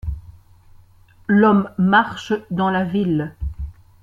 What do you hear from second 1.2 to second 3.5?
L'Homme marche dans la ville.